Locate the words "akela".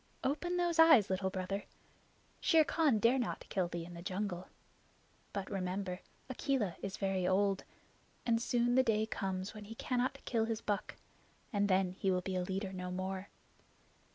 6.27-6.75